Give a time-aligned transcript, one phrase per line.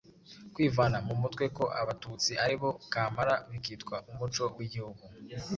[0.53, 5.03] Kwivana mu mutwe ko Abatutsi ari bo kamara bikitwa umuco w'igihugu